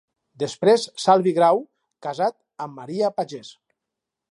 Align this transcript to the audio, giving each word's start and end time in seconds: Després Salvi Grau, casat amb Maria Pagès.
Després 0.43 0.85
Salvi 1.03 1.33
Grau, 1.39 1.61
casat 2.07 2.39
amb 2.67 2.81
Maria 2.83 3.15
Pagès. 3.21 3.55